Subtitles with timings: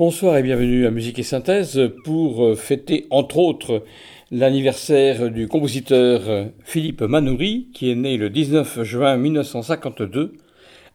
[0.00, 3.84] Bonsoir et bienvenue à Musique et Synthèse pour euh, fêter entre autres
[4.30, 10.32] l'anniversaire du compositeur euh, Philippe Manoury qui est né le 19 juin 1952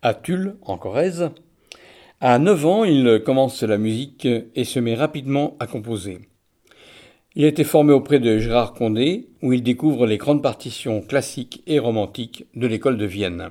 [0.02, 1.30] à Tulle en Corrèze.
[2.20, 6.22] À 9 ans, il commence la musique et se met rapidement à composer.
[7.36, 11.62] Il a été formé auprès de Gérard Condé où il découvre les grandes partitions classiques
[11.68, 13.50] et romantiques de l'école de Vienne.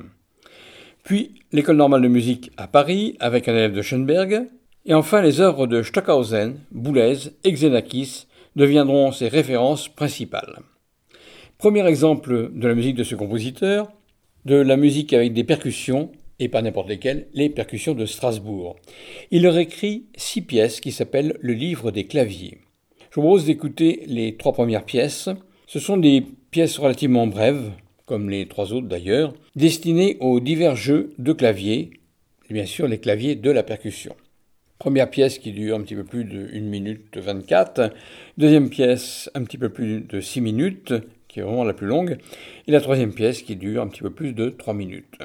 [1.05, 4.49] Puis l'école normale de musique à Paris avec un élève de Schoenberg,
[4.87, 10.61] et enfin, les œuvres de Stockhausen, Boulez et Xenakis deviendront ses références principales.
[11.59, 13.91] Premier exemple de la musique de ce compositeur,
[14.45, 18.77] de la musique avec des percussions, et pas n'importe lesquelles, les percussions de Strasbourg.
[19.31, 22.59] Il leur écrit six pièces qui s'appellent Le livre des claviers.
[23.11, 25.29] Je vous propose d'écouter les trois premières pièces.
[25.67, 27.71] Ce sont des pièces relativement brèves,
[28.05, 31.91] comme les trois autres d'ailleurs, destinées aux divers jeux de clavier,
[32.51, 34.15] et bien sûr les claviers de la percussion.
[34.85, 37.91] Première pièce qui dure un petit peu plus de 1 minute 24.
[38.37, 40.93] Deuxième pièce un petit peu plus de 6 minutes,
[41.27, 42.19] qui est vraiment la plus longue.
[42.67, 45.17] Et la troisième pièce qui dure un petit peu plus de 3 minutes.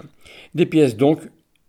[0.56, 1.20] Des pièces donc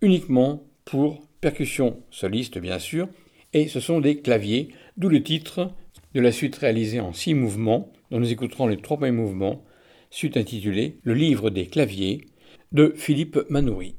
[0.02, 3.08] uniquement pour percussion soliste bien sûr.
[3.54, 5.72] Et ce sont des claviers, d'où le titre
[6.14, 9.64] de la suite réalisée en 6 mouvements, dont nous écouterons les trois premiers mouvements,
[10.10, 12.28] suite intitulée Le livre des claviers
[12.70, 13.96] de Philippe Manoury.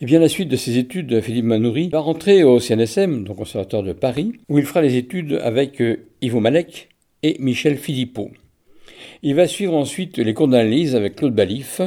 [0.00, 3.82] Et bien la suite de ses études, Philippe Manoury va rentrer au CNSM, donc Conservatoire
[3.82, 6.90] de Paris, où il fera les études avec euh, Ivo Malek
[7.24, 8.30] et Michel Philippot.
[9.24, 11.80] Il va suivre ensuite les cours d'analyse avec Claude Balif,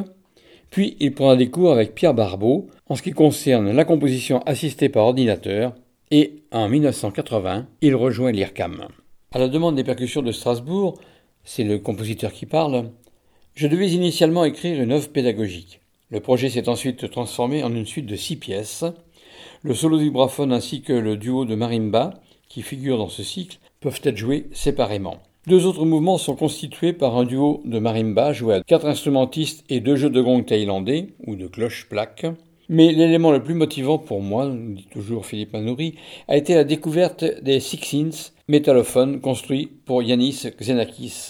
[0.69, 4.89] puis il prendra des cours avec Pierre Barbeau en ce qui concerne la composition assistée
[4.89, 5.73] par ordinateur,
[6.11, 8.87] et en 1980, il rejoint l'IRCAM.
[9.31, 10.99] À la demande des percussions de Strasbourg,
[11.45, 12.89] c'est le compositeur qui parle,
[13.55, 15.79] je devais initialement écrire une œuvre pédagogique.
[16.11, 18.83] Le projet s'est ensuite transformé en une suite de six pièces.
[19.61, 22.15] Le solo vibraphone ainsi que le duo de marimba,
[22.49, 25.19] qui figurent dans ce cycle, peuvent être joués séparément.
[25.47, 29.79] Deux autres mouvements sont constitués par un duo de marimba joué à quatre instrumentistes et
[29.79, 32.25] deux jeux de gong thaïlandais, ou de cloche-plaque.
[32.67, 35.95] Mais l'élément le plus motivant pour moi, dit toujours Philippe Manoury,
[36.27, 41.29] a été la découverte des Six métallophones construits pour Yanis Xenakis,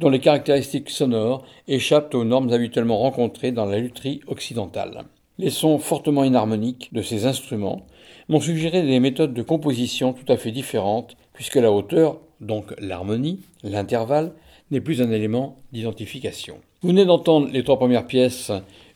[0.00, 5.04] dont les caractéristiques sonores échappent aux normes habituellement rencontrées dans la lutherie occidentale.
[5.38, 7.86] Les sons fortement inharmoniques de ces instruments
[8.30, 13.40] m'ont suggéré des méthodes de composition tout à fait différentes, puisque la hauteur, donc l'harmonie,
[13.62, 14.32] l'intervalle,
[14.70, 16.56] n'est plus un élément d'identification.
[16.80, 18.50] Vous venez d'entendre les trois premières pièces,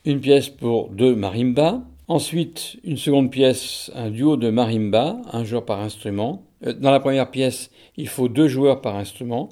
[0.06, 5.66] une pièce pour deux marimba, ensuite une seconde pièce, un duo de marimba, un joueur
[5.66, 6.44] par instrument.
[6.66, 9.50] Euh, dans la première pièce, il faut deux joueurs par instrument,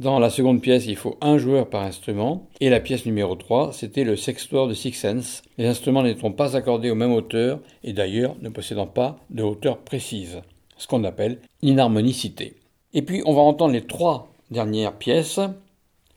[0.00, 2.48] dans la seconde pièce, il faut un joueur par instrument.
[2.60, 5.42] Et la pièce numéro 3, c'était le sextoire de Six Sense.
[5.56, 9.78] Les instruments n'étant pas accordés aux mêmes hauteurs et d'ailleurs ne possédant pas de hauteur
[9.78, 10.40] précise,
[10.78, 12.56] ce qu'on appelle l'inharmonicité.
[12.92, 15.38] Et puis on va entendre les trois dernières pièces.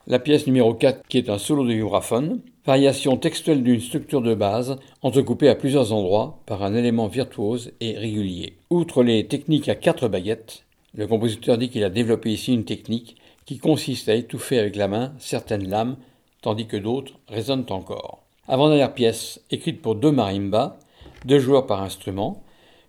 [0.07, 4.33] La pièce numéro 4 qui est un solo de vibraphone, variation textuelle d'une structure de
[4.33, 8.57] base entrecoupée à plusieurs endroits par un élément virtuose et régulier.
[8.71, 10.63] Outre les techniques à quatre baguettes,
[10.95, 14.87] le compositeur dit qu'il a développé ici une technique qui consiste à étouffer avec la
[14.87, 15.95] main certaines lames,
[16.41, 18.23] tandis que d'autres résonnent encore.
[18.47, 20.77] Avant-dernière pièce, écrite pour deux marimbas,
[21.25, 22.43] deux joueurs par instrument,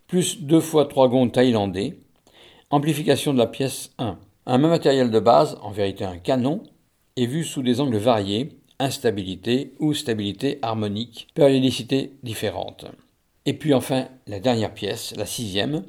[0.08, 1.98] plus deux fois trois gonds thaïlandais,
[2.70, 4.18] amplification de la pièce 1.
[4.46, 6.62] Un même matériel de base, en vérité un canon,
[7.16, 12.84] est vu sous des angles variés, instabilité ou stabilité harmonique, périodicité différente.
[13.46, 15.84] Et puis enfin la dernière pièce, la sixième,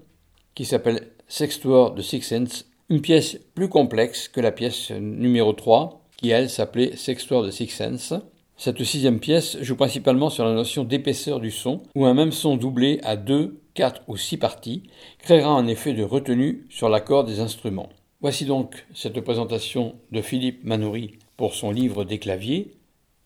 [0.53, 6.01] qui s'appelle Sextuor de Six Sense une pièce plus complexe que la pièce numéro 3,
[6.17, 8.13] qui elle s'appelait Sextoire de Six Sense.
[8.57, 12.57] Cette sixième pièce joue principalement sur la notion d'épaisseur du son, où un même son
[12.57, 14.83] doublé à deux, quatre ou six parties
[15.19, 17.89] créera un effet de retenue sur l'accord des instruments.
[18.21, 22.75] Voici donc cette présentation de Philippe Manoury pour son livre des claviers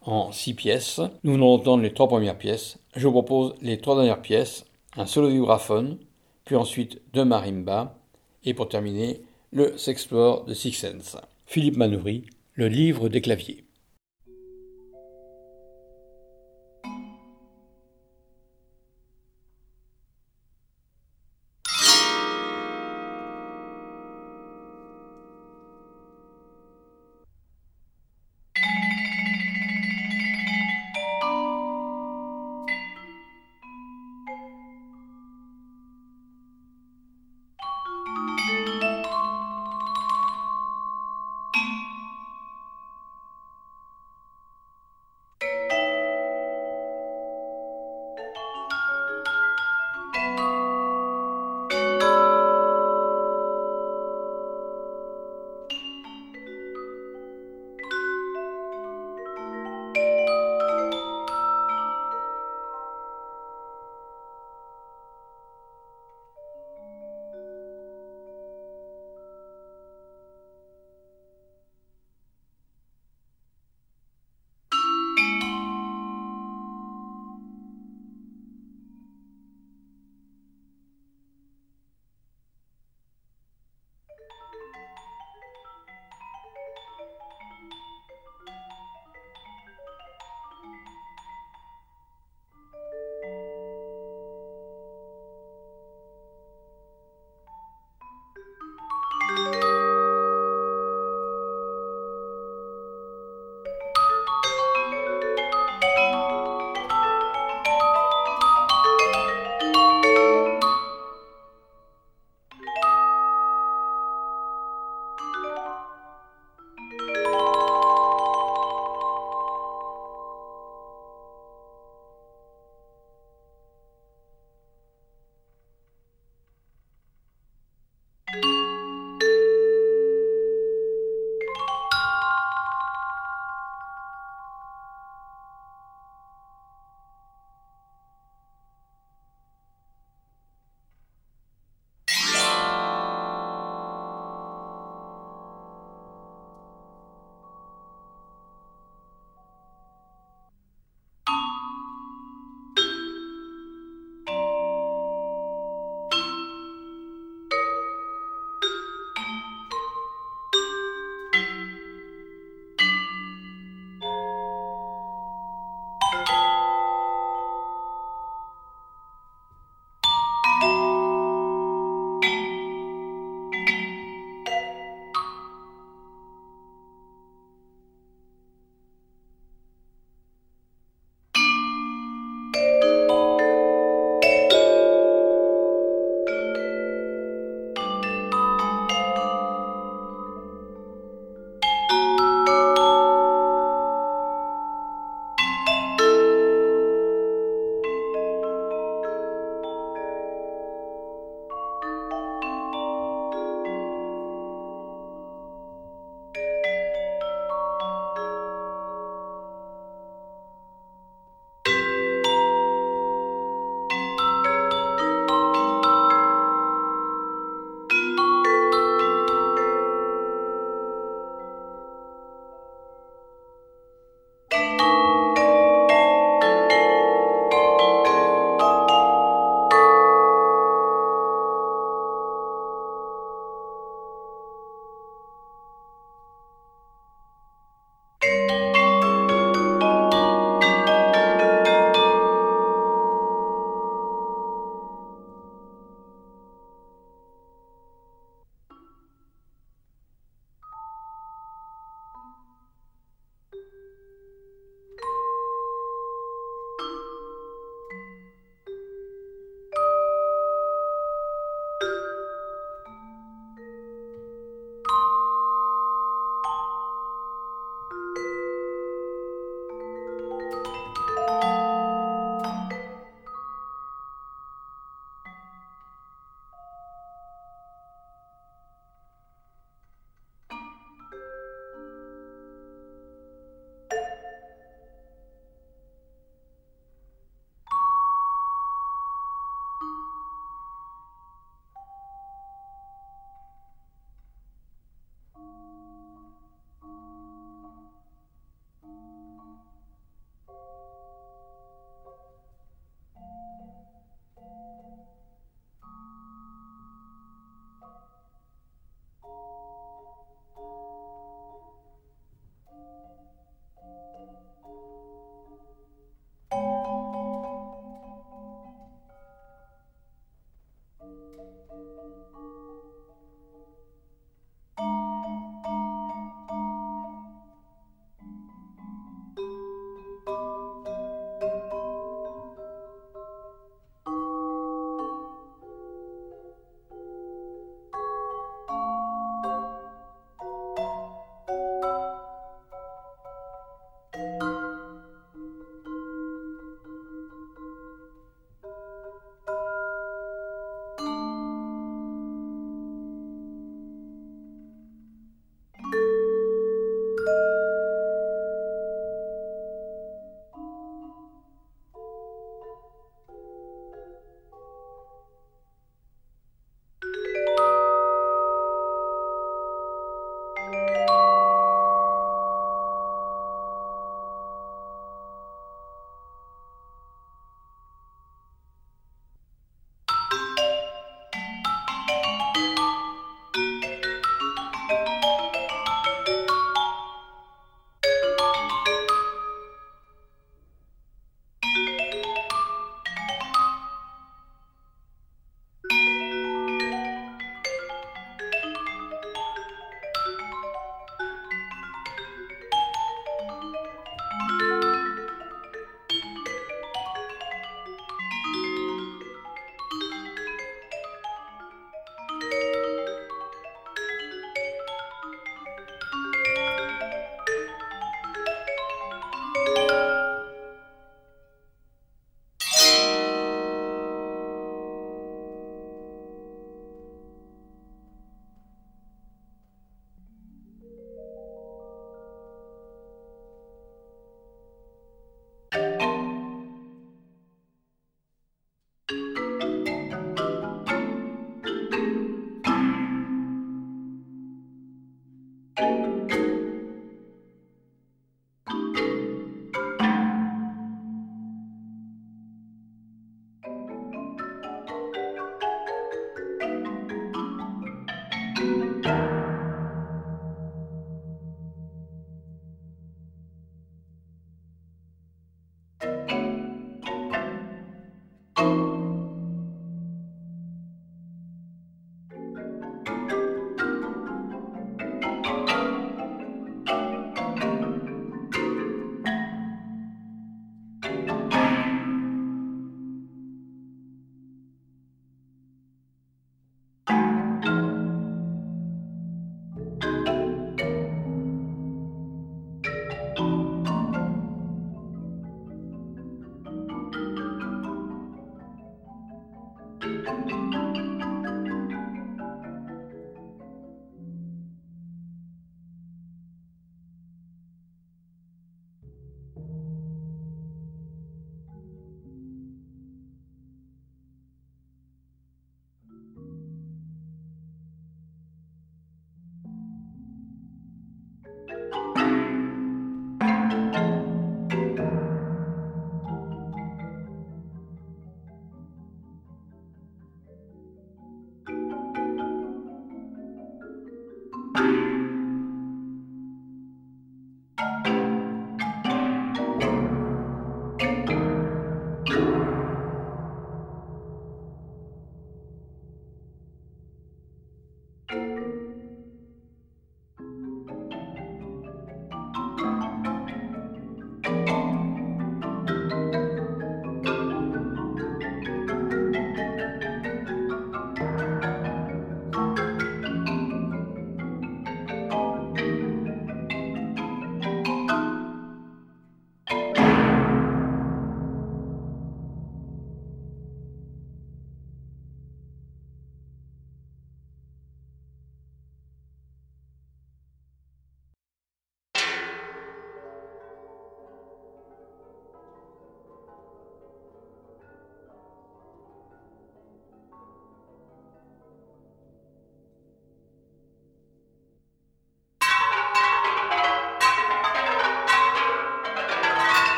[0.00, 1.00] en six pièces.
[1.24, 2.78] Nous venons d'entendre les trois premières pièces.
[2.96, 4.64] Je vous propose les trois dernières pièces,
[4.96, 5.98] un solo vibraphone,
[6.46, 7.98] puis ensuite deux marimba,
[8.44, 11.16] et pour terminer, le Sexplore de Six Sense.
[11.46, 12.24] Philippe Manoury,
[12.54, 13.64] le livre des claviers.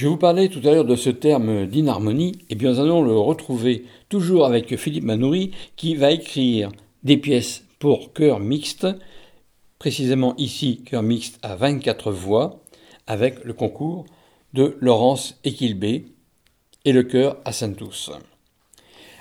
[0.00, 3.18] Je vous parlais tout à l'heure de ce terme d'inharmonie, et bien nous allons le
[3.18, 8.86] retrouver toujours avec Philippe Manoury qui va écrire des pièces pour chœur mixte,
[9.78, 12.62] précisément ici chœur mixte à 24 voix,
[13.06, 14.06] avec le concours
[14.54, 16.06] de Laurence Equilbé
[16.86, 18.10] et le chœur à Saint-Tous.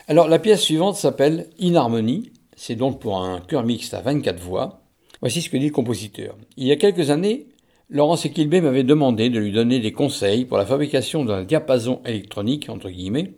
[0.07, 4.79] Alors la pièce suivante s'appelle Inharmonie, c'est donc pour un chœur mixte à 24 voix.
[5.19, 6.37] Voici ce que dit le compositeur.
[6.55, 7.47] Il y a quelques années,
[7.91, 12.69] Laurence Equilbé m'avait demandé de lui donner des conseils pour la fabrication d'un diapason électronique,
[12.69, 13.31] entre guillemets,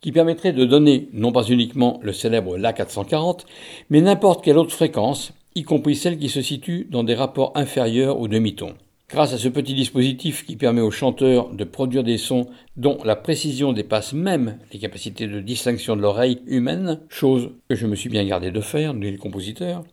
[0.00, 3.44] qui permettrait de donner non pas uniquement le célèbre La 440,
[3.90, 8.18] mais n'importe quelle autre fréquence, y compris celle qui se situe dans des rapports inférieurs
[8.18, 8.72] au demi-ton.
[9.10, 12.46] Grâce à ce petit dispositif qui permet aux chanteurs de produire des sons
[12.78, 17.86] dont la précision dépasse même les capacités de distinction de l'oreille humaine, chose que je
[17.86, 19.84] me suis bien gardé de faire, dit le compositeur,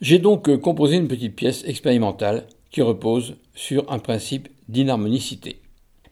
[0.00, 5.60] j'ai donc composé une petite pièce expérimentale qui repose sur un principe d'inharmonicité.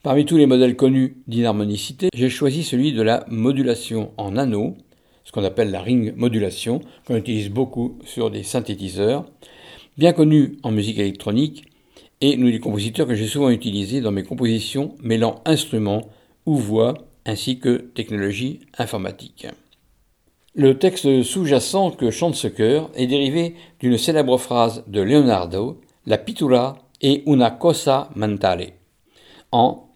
[0.01, 4.77] Parmi tous les modèles connus d'inharmonicité, j'ai choisi celui de la modulation en anneau,
[5.25, 9.25] ce qu'on appelle la ring modulation, qu'on utilise beaucoup sur des synthétiseurs,
[9.97, 11.65] bien connu en musique électronique,
[12.21, 16.07] et nous les compositeurs que j'ai souvent utilisés dans mes compositions mêlant instruments
[16.45, 16.93] ou voix
[17.25, 19.47] ainsi que technologie informatique.
[20.55, 26.17] Le texte sous-jacent que chante ce chœur est dérivé d'une célèbre phrase de Leonardo la
[26.17, 28.79] pittura è una cosa mentale.
[29.49, 29.91] En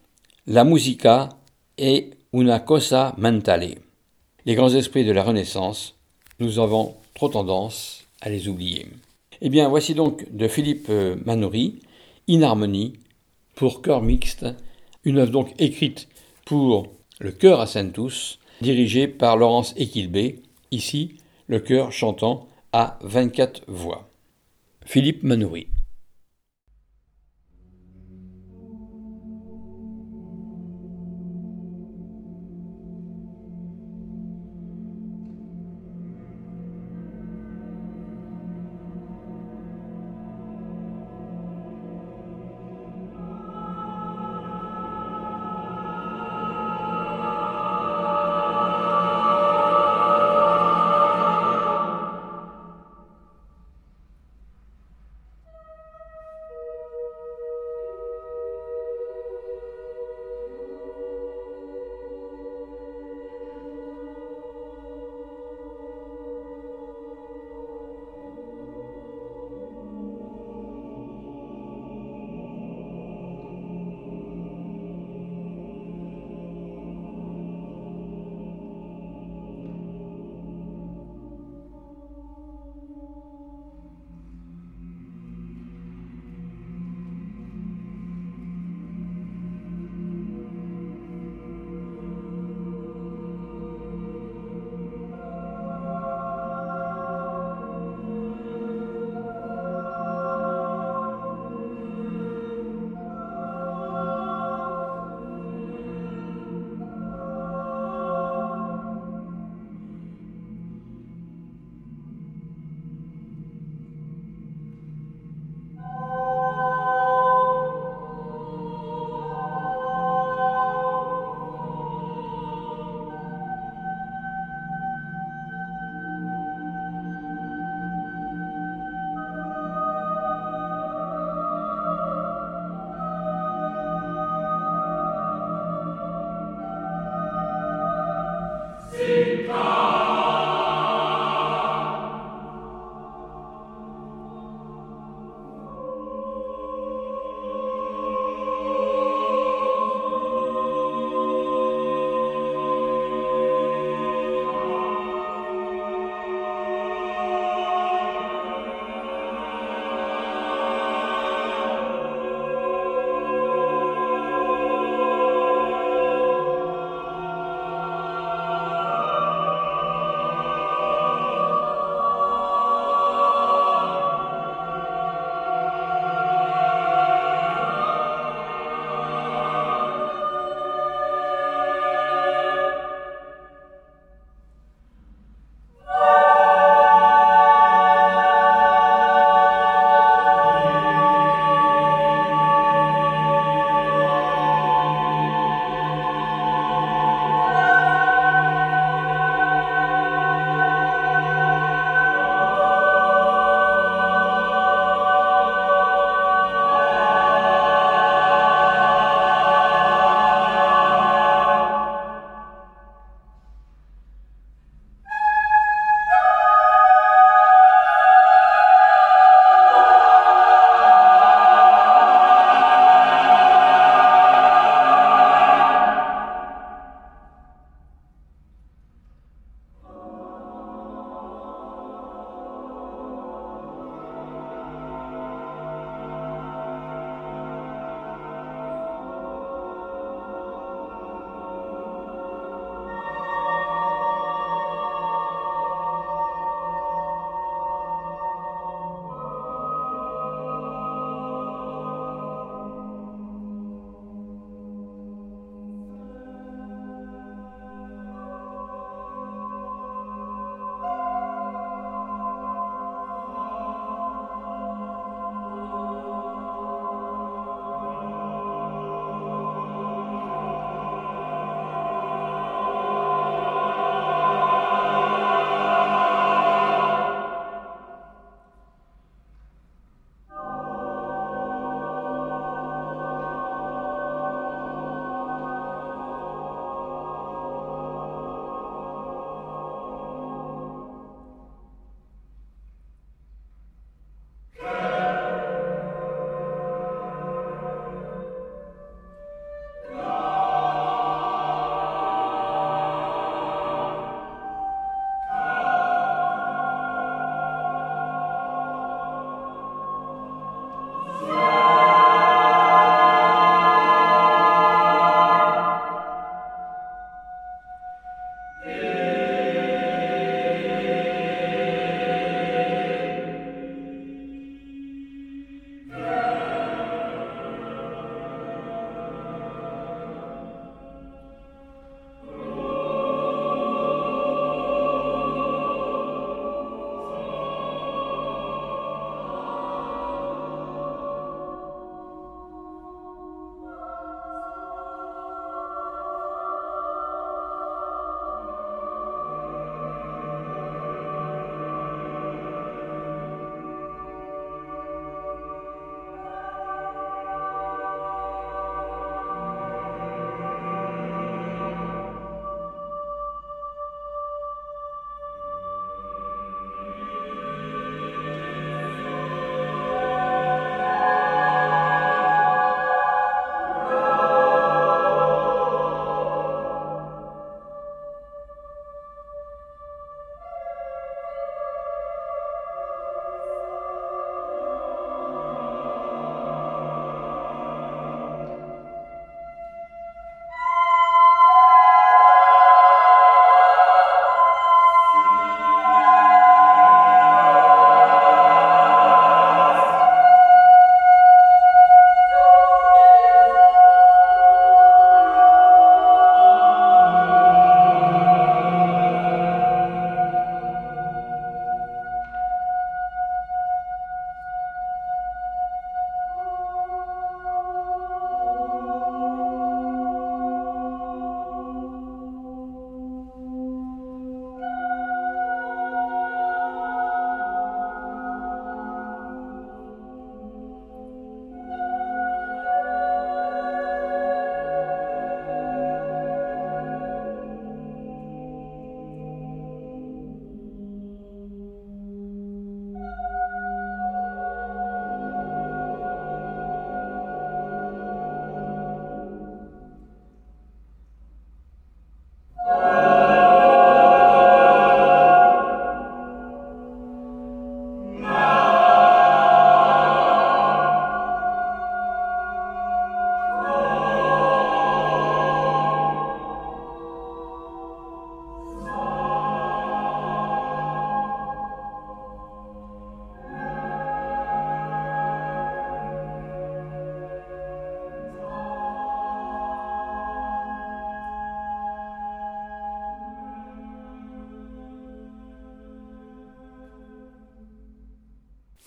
[0.50, 1.28] La musica
[1.76, 3.82] est una cosa mentale.
[4.46, 5.94] Les grands esprits de la Renaissance,
[6.38, 8.86] nous avons trop tendance à les oublier.
[9.42, 10.90] Eh bien, voici donc de Philippe
[11.26, 11.80] Manoury,
[12.28, 12.94] Inharmonie
[13.56, 14.46] pour chœur mixte,
[15.04, 16.08] une œuvre donc écrite
[16.46, 20.40] pour le chœur à Saint-Tous, dirigée par Laurence Equilbé,
[20.70, 21.16] ici
[21.46, 24.08] le chœur chantant à 24 voix.
[24.86, 25.66] Philippe Manoury.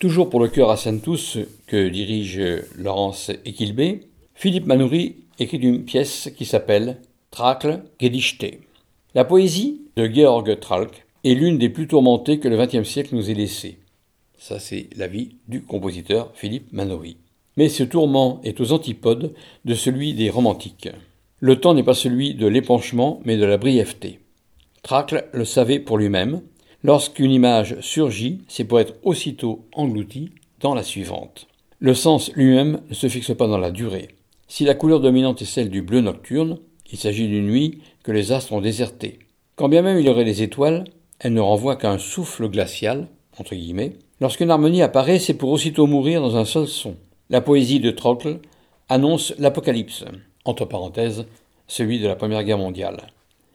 [0.02, 1.38] Toujours pour le chœur à Saint-Tous
[1.68, 2.42] que dirige
[2.76, 6.96] Laurence Equilbé, Philippe Manoury écrit une pièce qui s'appelle
[7.30, 8.58] Trakl Gedichte.
[9.14, 13.30] La poésie de Georg Tralk est l'une des plus tourmentées que le XXe siècle nous
[13.30, 13.78] ait laissées.
[14.36, 17.16] Ça, c'est l'avis du compositeur Philippe Manoury.
[17.56, 19.32] Mais ce tourment est aux antipodes
[19.64, 20.88] de celui des romantiques.
[21.38, 24.18] Le temps n'est pas celui de l'épanchement, mais de la brièveté.
[24.82, 26.40] Tracle le savait pour lui-même.
[26.84, 31.46] Lorsqu'une image surgit, c'est pour être aussitôt englouti dans la suivante.
[31.78, 34.08] Le sens lui-même ne se fixe pas dans la durée.
[34.48, 36.58] Si la couleur dominante est celle du bleu nocturne,
[36.90, 39.20] il s'agit d'une nuit que les astres ont désertée.
[39.54, 40.82] Quand bien même il y aurait des étoiles,
[41.20, 43.06] elles ne renvoient qu'à un souffle glacial,
[43.38, 43.92] entre guillemets.
[44.20, 46.96] Lorsqu'une harmonie apparaît, c'est pour aussitôt mourir dans un seul son.
[47.30, 48.40] La poésie de Trocle
[48.88, 50.04] annonce l'apocalypse,
[50.44, 51.26] entre parenthèses,
[51.68, 53.06] celui de la Première Guerre mondiale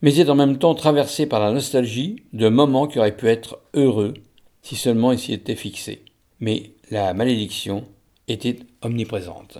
[0.01, 3.59] mais est en même temps traversé par la nostalgie de moments qui auraient pu être
[3.73, 4.13] heureux
[4.61, 6.03] si seulement ils s'y étaient fixés.
[6.39, 7.85] Mais la malédiction
[8.27, 9.59] était omniprésente.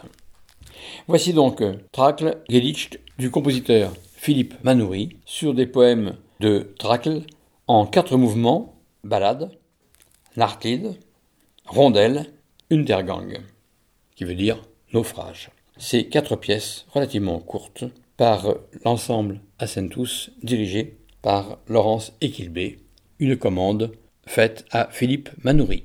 [1.08, 7.22] Voici donc Trakl Gedicht du compositeur Philippe Manoury sur des poèmes de Trakl
[7.68, 9.52] en quatre mouvements ballade,
[10.36, 10.98] nartide,
[11.66, 12.28] rondelle,
[12.72, 13.40] untergang,
[14.16, 14.62] qui veut dire
[14.94, 15.50] naufrage.
[15.78, 17.86] Ces quatre pièces relativement courtes
[18.18, 22.80] par l'ensemble Ascentus dirigé par Laurence Equilbé,
[23.20, 23.91] une commande
[24.26, 25.84] faite à Philippe Manoury.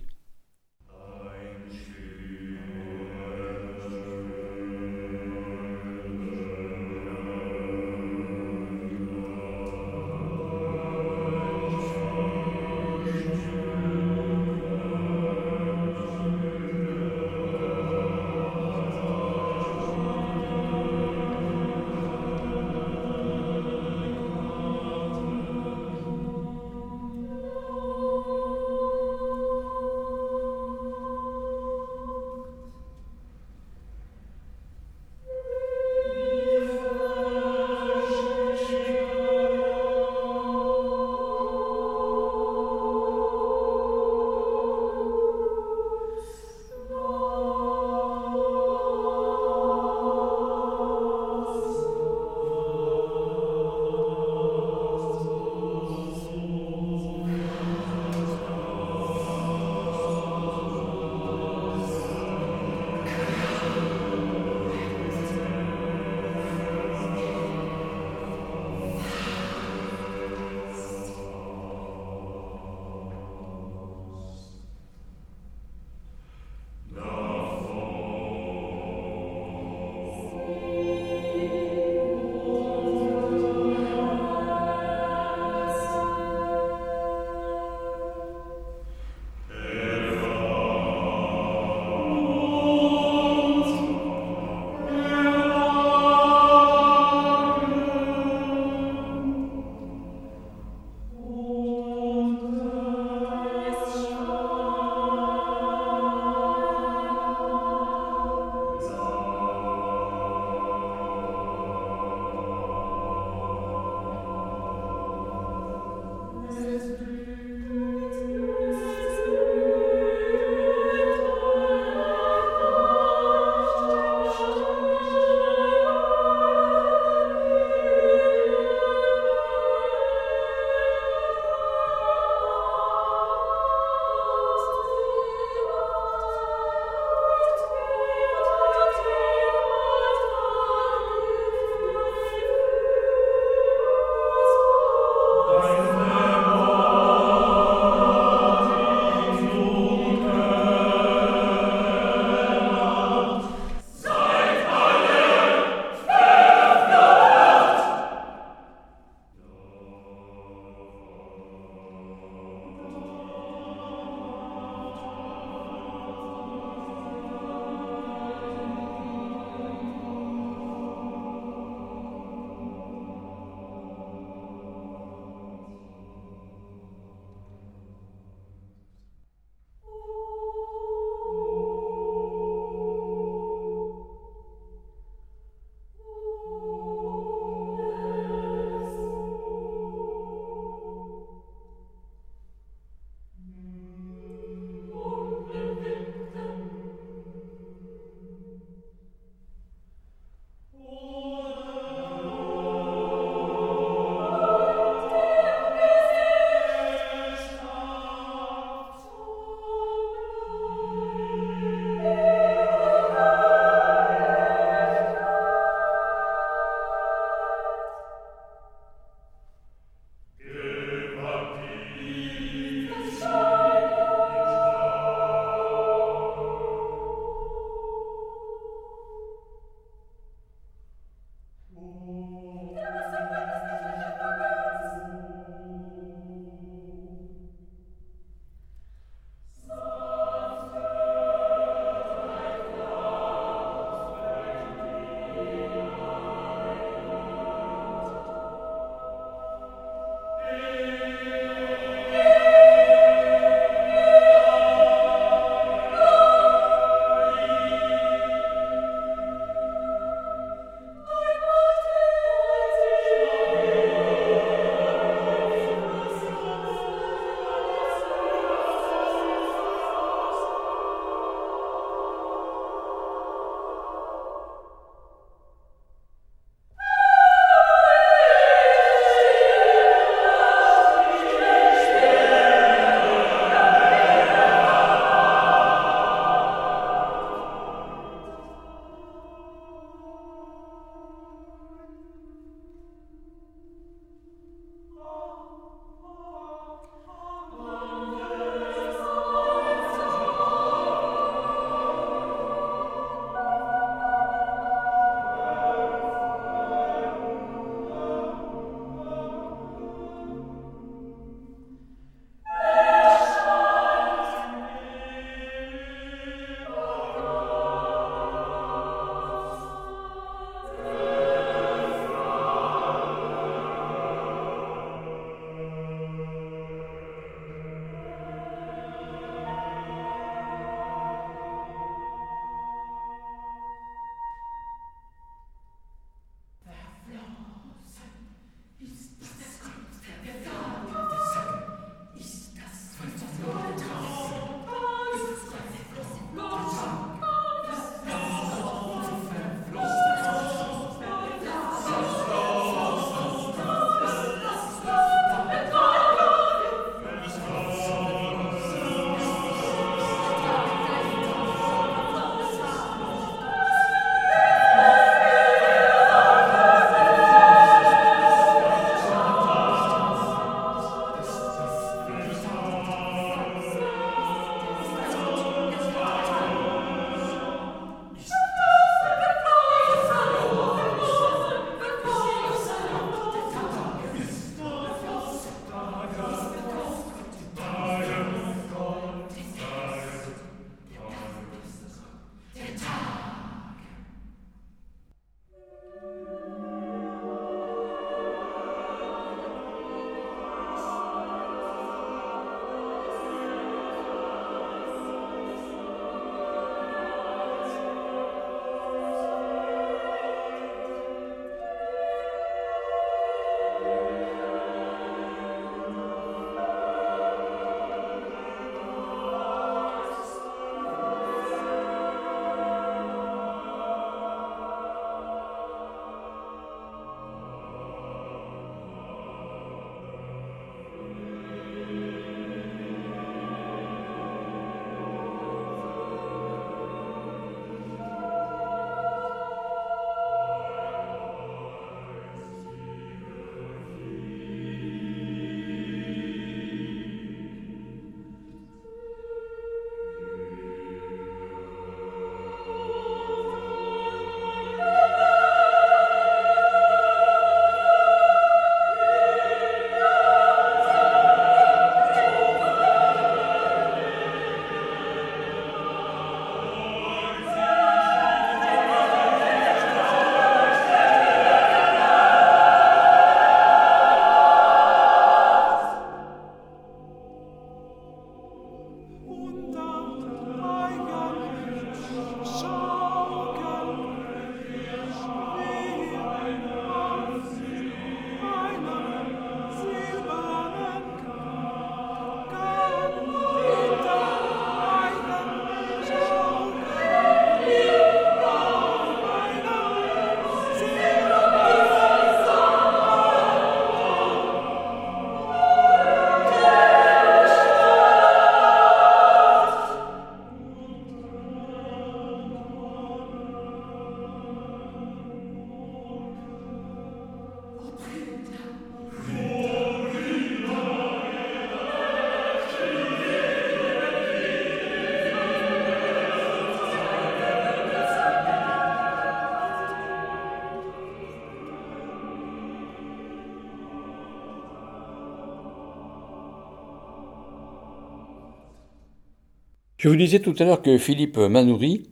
[540.03, 542.03] Je vous disais tout à l'heure que Philippe Manoury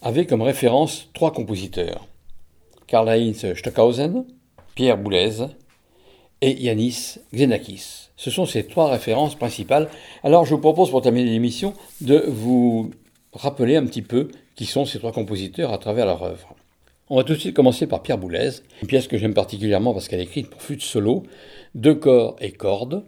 [0.00, 2.06] avait comme référence trois compositeurs.
[2.86, 4.26] Karl-Heinz Stockhausen,
[4.76, 5.48] Pierre Boulez
[6.40, 8.10] et Yanis Xenakis.
[8.14, 9.88] Ce sont ces trois références principales.
[10.22, 12.92] Alors je vous propose pour terminer l'émission de vous
[13.32, 16.54] rappeler un petit peu qui sont ces trois compositeurs à travers leur œuvre.
[17.10, 18.50] On va tout de suite commencer par Pierre Boulez,
[18.82, 21.24] une pièce que j'aime particulièrement parce qu'elle est écrite pour flûte solo,
[21.74, 23.02] deux corps et cordes,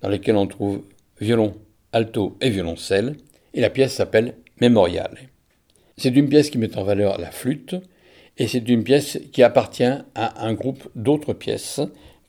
[0.00, 0.82] dans lesquels on trouve
[1.20, 1.54] violon,
[1.92, 3.16] alto et violoncelle,
[3.54, 5.16] et la pièce s'appelle Mémorial.
[5.96, 7.76] C'est une pièce qui met en valeur la flûte,
[8.36, 11.80] et c'est une pièce qui appartient à un groupe d'autres pièces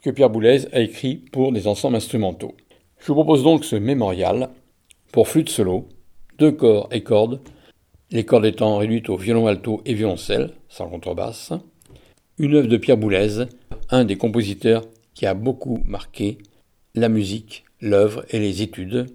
[0.02, 2.54] que Pierre Boulez a écrit pour des ensembles instrumentaux.
[3.00, 4.50] Je vous propose donc ce mémorial
[5.10, 5.88] pour flûte solo,
[6.38, 7.40] deux corps et cordes,
[8.12, 11.52] les cordes étant réduites au violon alto et violoncelle, sans contrebasse,
[12.38, 13.46] une œuvre de Pierre Boulez,
[13.90, 16.38] un des compositeurs qui a beaucoup marqué
[16.94, 19.06] la musique, l'œuvre et les études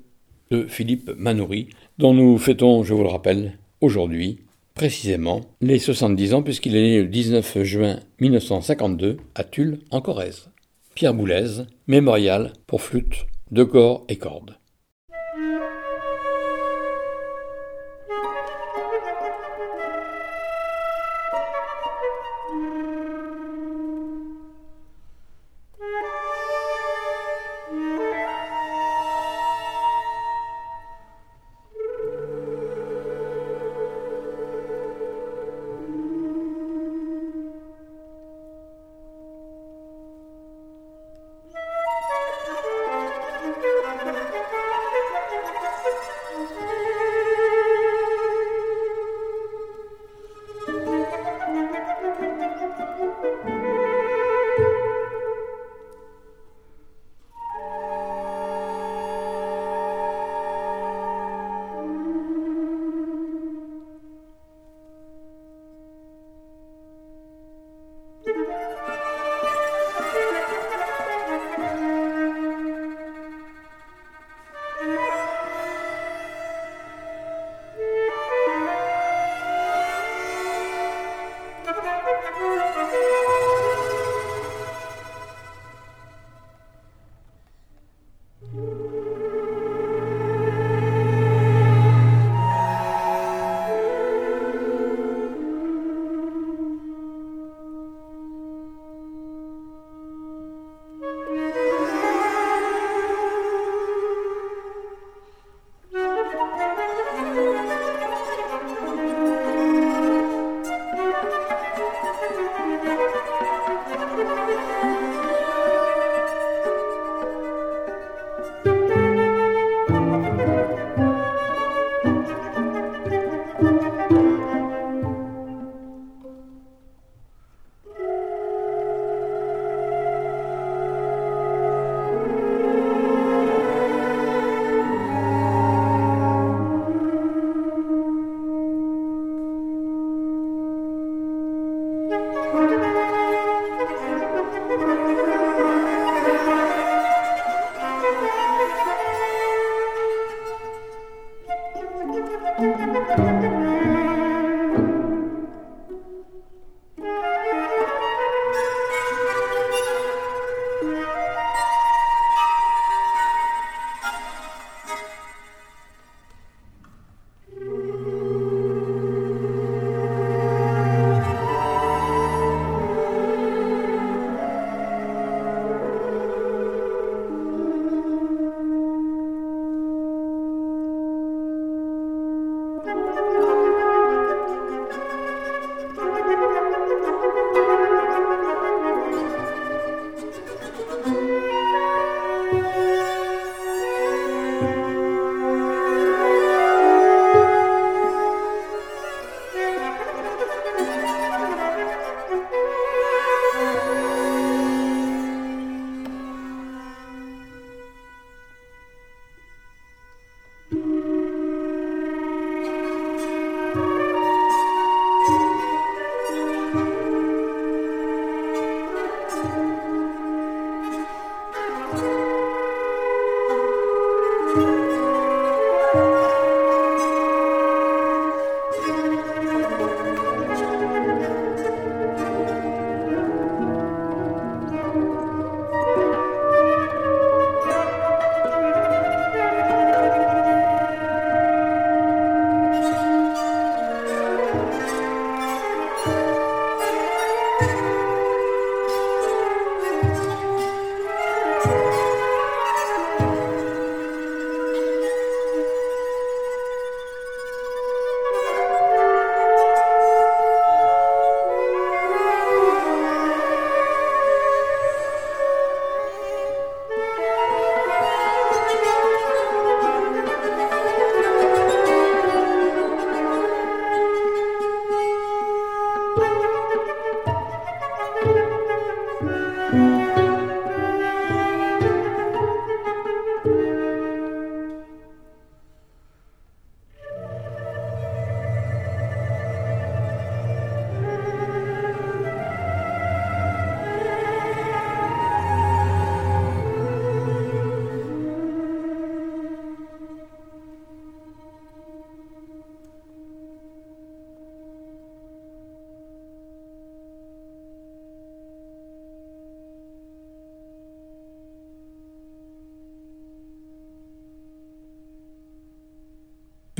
[0.50, 1.70] de Philippe Manoury,
[2.02, 4.40] dont nous fêtons, je vous le rappelle, aujourd'hui,
[4.74, 10.50] précisément, les 70 ans, puisqu'il est né le 19 juin 1952 à Tulle, en Corrèze.
[10.96, 14.58] Pierre Boulez, mémorial pour flûte, deux corps et cordes.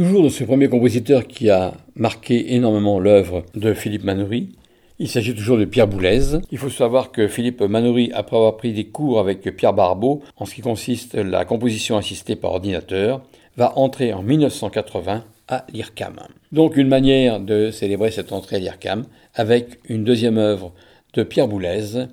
[0.02, 4.50] Toujours de ce premier compositeur qui a marqué énormément l'œuvre de Philippe Manoury,
[4.98, 6.40] il s'agit toujours de Pierre Boulez.
[6.50, 10.46] Il faut savoir que Philippe Manoury, après avoir pris des cours avec Pierre Barbeau en
[10.46, 13.22] ce qui consiste la composition assistée par ordinateur,
[13.58, 16.16] va entrer en 1980 à l'IRCAM.
[16.52, 20.74] Donc une manière de célébrer cette entrée à l'IRCAM avec une deuxième œuvre
[21.14, 22.08] de Pierre Boulez,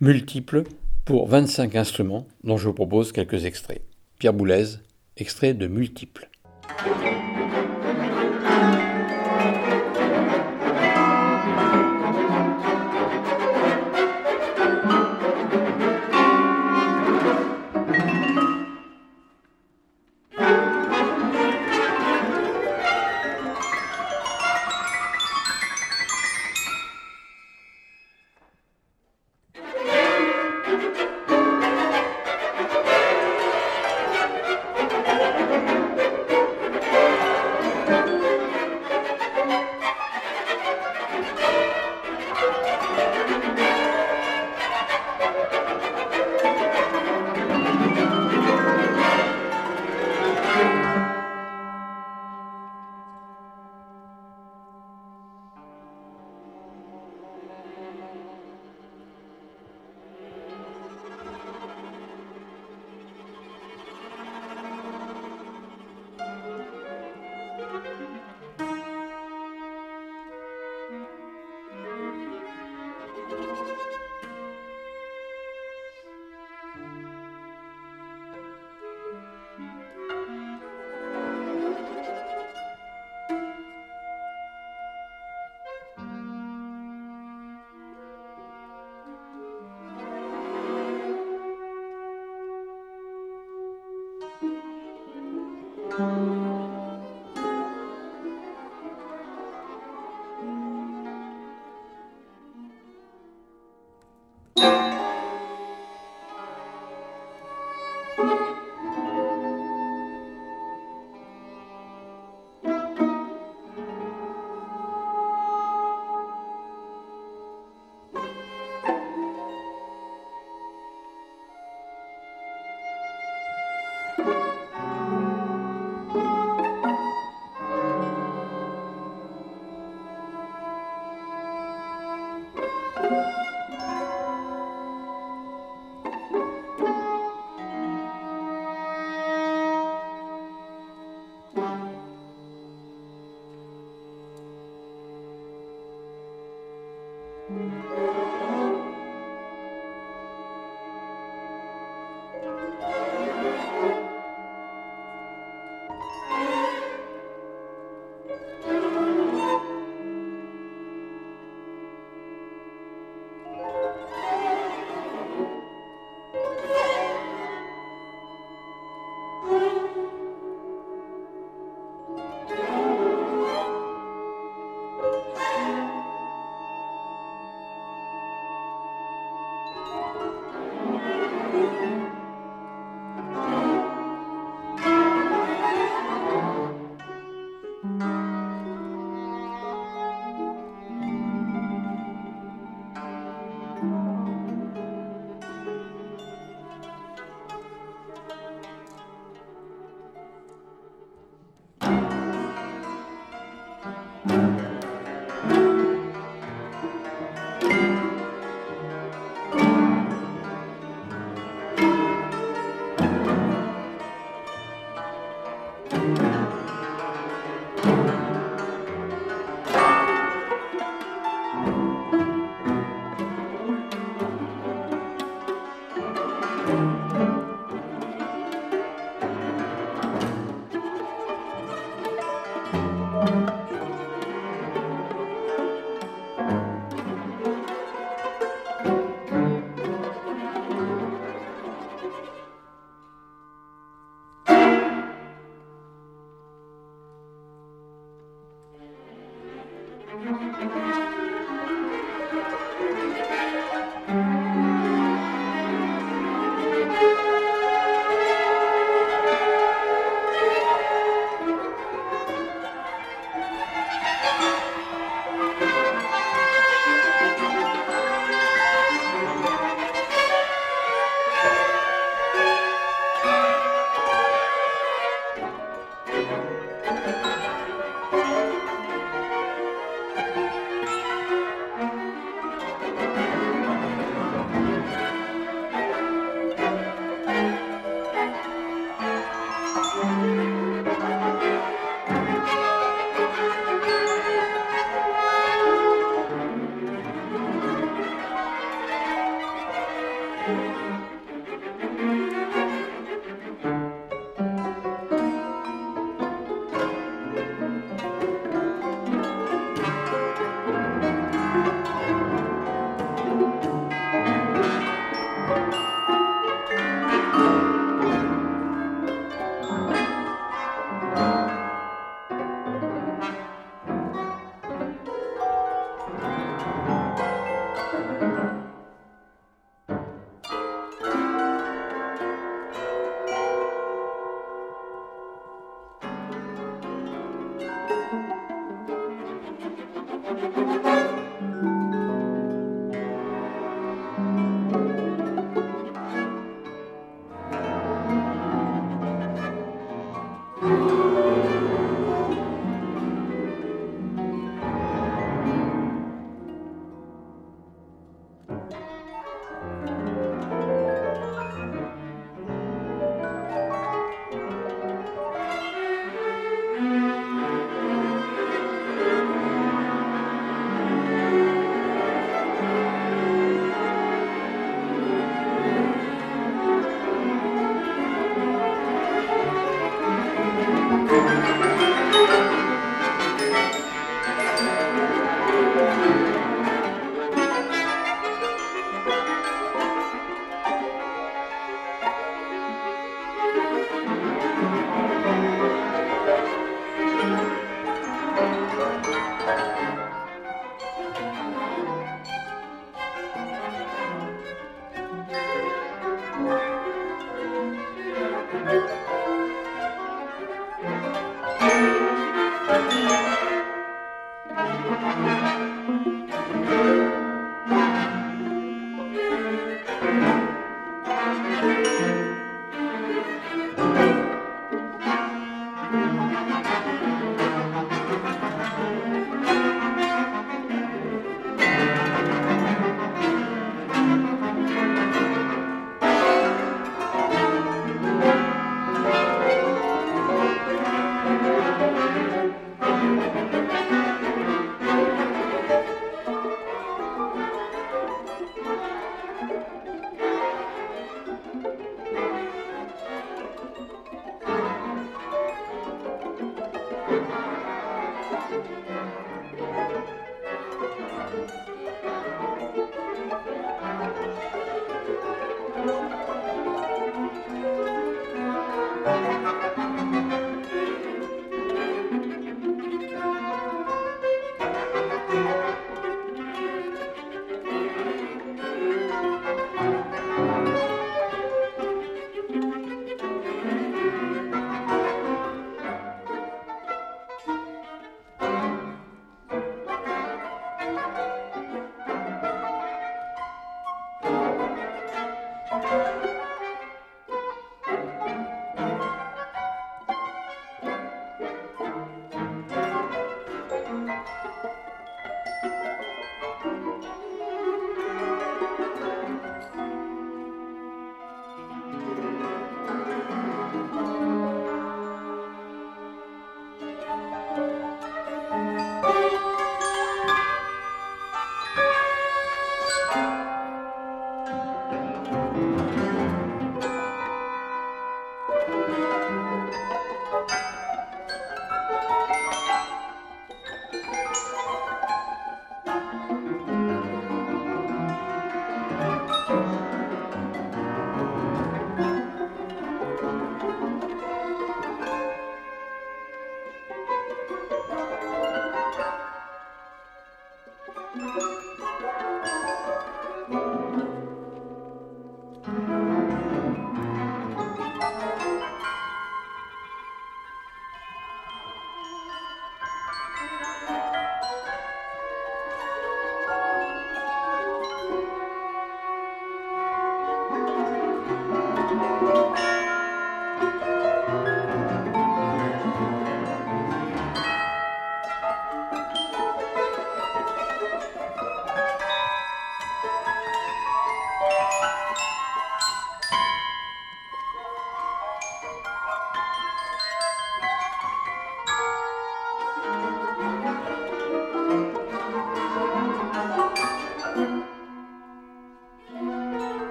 [0.00, 0.64] multiple
[1.04, 3.82] pour 25 instruments dont je vous propose quelques extraits.
[4.18, 4.64] Pierre Boulez,
[5.16, 5.68] extrait de
[6.68, 7.21] Música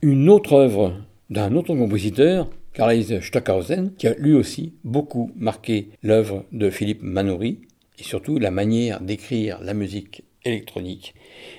[0.00, 0.94] Une autre œuvre
[1.28, 7.62] d'un autre compositeur, Karl Stockhausen, qui a lui aussi beaucoup marqué l'œuvre de Philippe Manoury,
[7.98, 11.14] et surtout la manière d'écrire la musique électronique,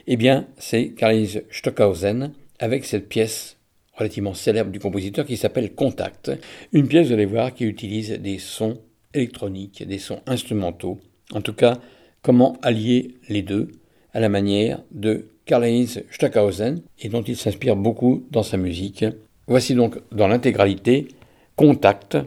[0.08, 3.58] eh bien, c'est Karl Stockhausen avec cette pièce
[3.94, 6.32] relativement célèbre du compositeur qui s'appelle Contact,
[6.72, 8.80] une pièce, vous allez voir, qui utilise des sons
[9.14, 11.00] électroniques, des sons instrumentaux,
[11.34, 11.80] en tout cas,
[12.22, 13.70] comment allier les deux
[14.14, 19.06] à la manière de Karl-Heinz Stockhausen et dont il s'inspire beaucoup dans sa musique.
[19.48, 21.08] Voici donc dans l'intégralité
[21.56, 22.18] Contact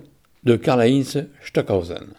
[0.45, 2.15] de Karl-Heinz Stockhausen.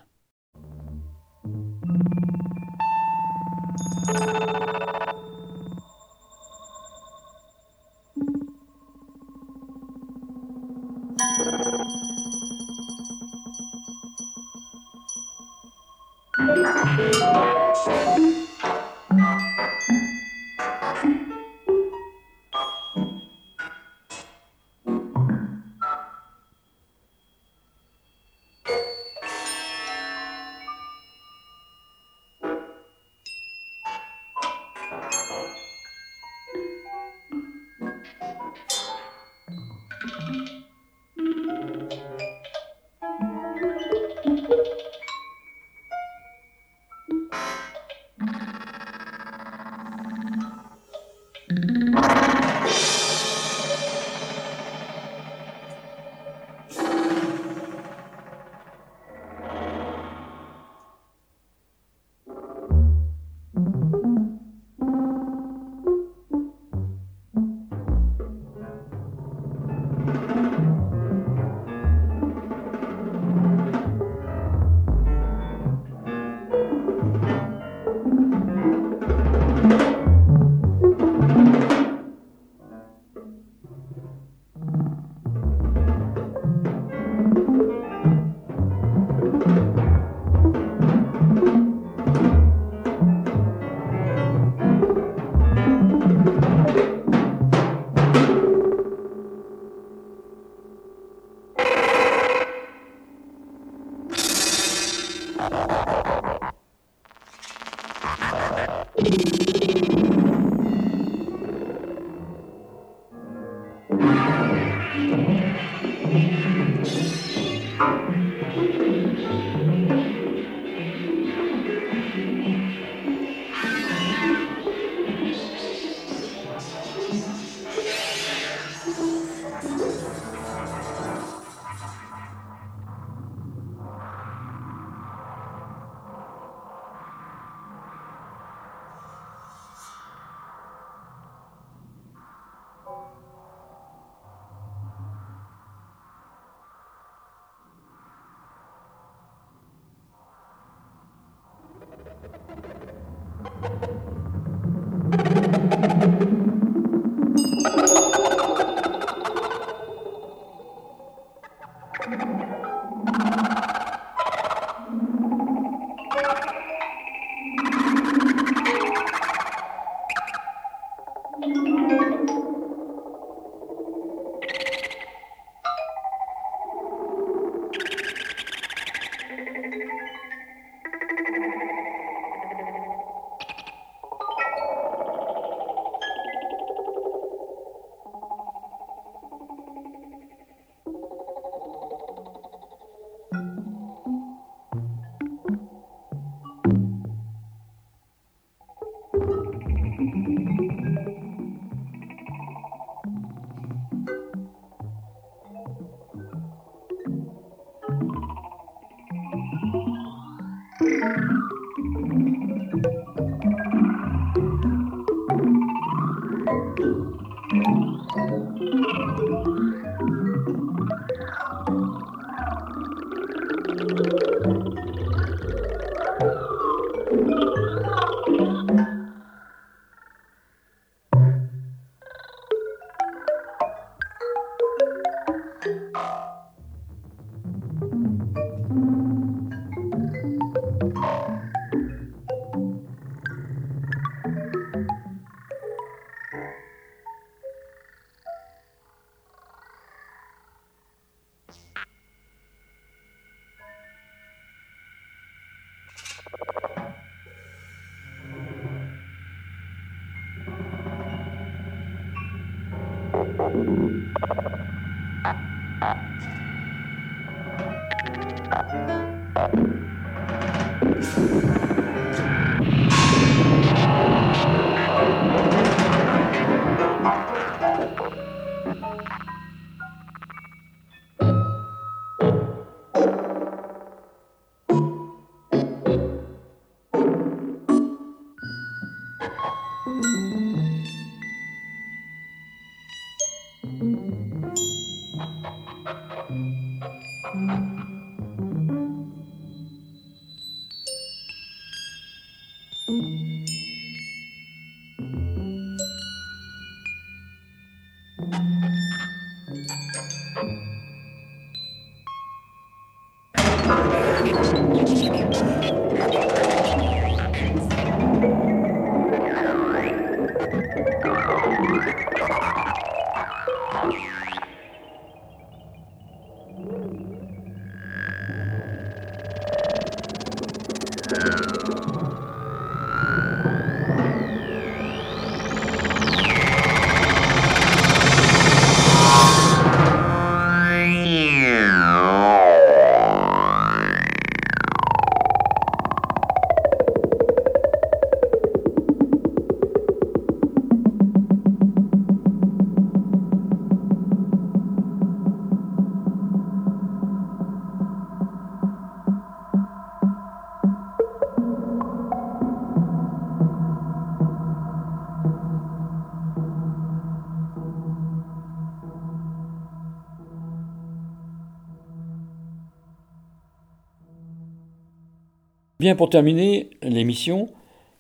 [375.98, 377.50] Pour terminer l'émission,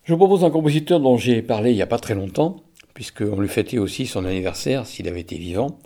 [0.06, 2.62] je vous propose un compositeur dont j'ai parlé il n'y a pas très longtemps,
[2.94, 5.80] puisqu'on lui fêtait aussi son anniversaire s'il avait été vivant.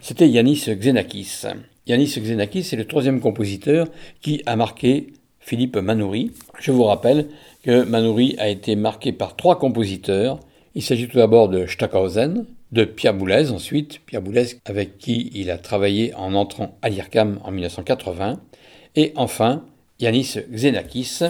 [0.00, 1.42] C'était Yanis Xenakis.
[1.86, 3.86] Yanis Xenakis est le troisième compositeur
[4.20, 6.32] qui a marqué Philippe Manoury.
[6.58, 7.28] Je vous rappelle
[7.62, 10.40] que Manoury a été marqué par trois compositeurs.
[10.74, 15.52] Il s'agit tout d'abord de Stockhausen, de Pierre Boulez ensuite, Pierre Boulez avec qui il
[15.52, 18.40] a travaillé en entrant à l'IRCAM en 1980,
[18.96, 19.64] et enfin
[20.00, 21.20] Yanis Xenakis.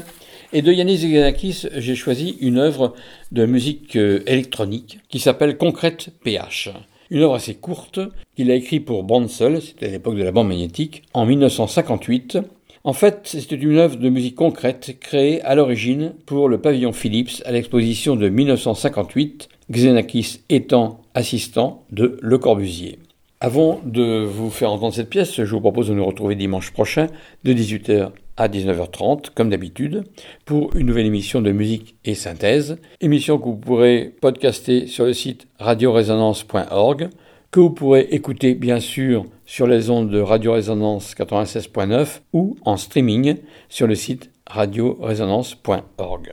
[0.52, 2.94] Et de Yanis Xenakis, j'ai choisi une œuvre
[3.32, 6.70] de musique euh, électronique qui s'appelle Concrète PH.
[7.10, 8.00] Une œuvre assez courte
[8.34, 12.38] qu'il a écrite pour Bonsel, c'était à l'époque de la bande magnétique, en 1958.
[12.84, 17.42] En fait, c'était une œuvre de musique concrète créée à l'origine pour le pavillon Philips
[17.44, 22.98] à l'exposition de 1958, Xenakis étant assistant de Le Corbusier.
[23.40, 27.08] Avant de vous faire entendre cette pièce, je vous propose de nous retrouver dimanche prochain
[27.44, 30.04] de 18h à 19h30, comme d'habitude,
[30.44, 35.12] pour une nouvelle émission de musique et synthèse, émission que vous pourrez podcaster sur le
[35.12, 37.10] site radioresonance.org,
[37.50, 42.76] que vous pourrez écouter bien sûr sur les ondes de Radio Résonance 96.9 ou en
[42.76, 43.36] streaming
[43.68, 46.32] sur le site radioresonance.org.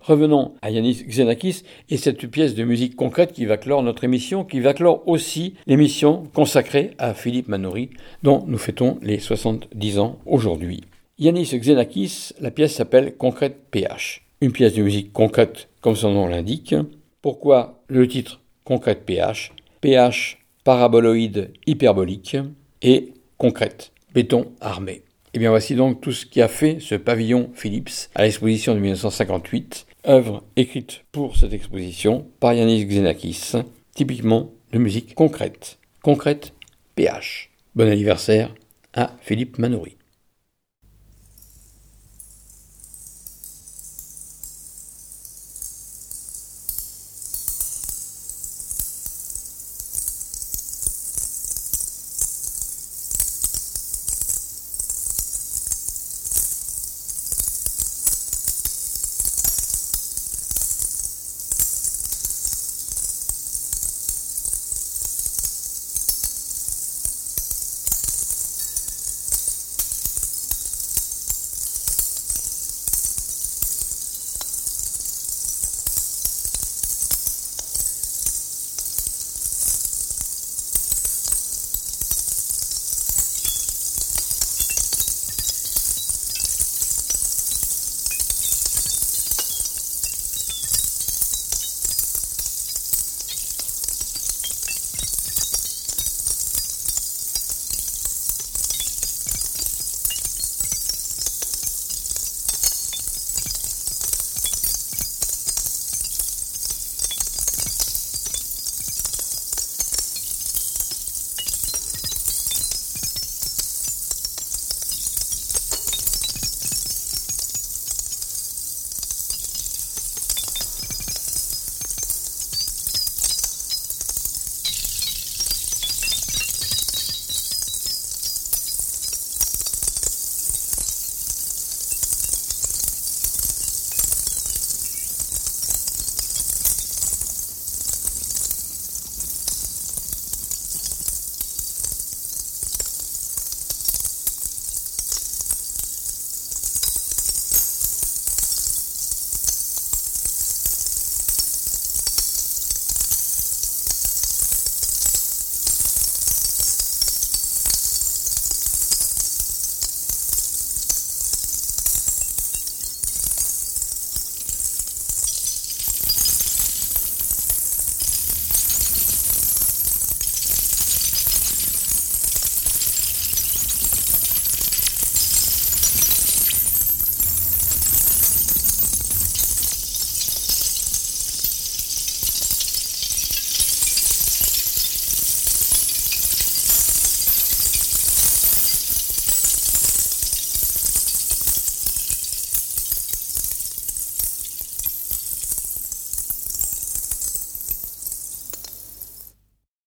[0.00, 4.44] Revenons à Yanis Xenakis et cette pièce de musique concrète qui va clore notre émission,
[4.44, 7.90] qui va clore aussi l'émission consacrée à Philippe Manoury,
[8.22, 10.82] dont nous fêtons les 70 ans aujourd'hui.
[11.20, 14.22] Yanis Xenakis, la pièce s'appelle Concrète PH.
[14.40, 16.74] Une pièce de musique concrète, comme son nom l'indique.
[17.20, 19.52] Pourquoi le titre Concrète PH
[19.82, 22.38] PH paraboloïde hyperbolique
[22.80, 24.92] et concrète, béton armé.
[24.92, 25.02] Et
[25.34, 28.80] eh bien voici donc tout ce qui a fait ce pavillon Philips à l'exposition de
[28.80, 33.52] 1958 œuvre écrite pour cette exposition par Yanis Xenakis,
[33.94, 35.78] typiquement de musique concrète.
[36.00, 36.54] Concrète,
[36.94, 37.50] PH.
[37.74, 38.54] Bon anniversaire
[38.94, 39.99] à Philippe Manoury.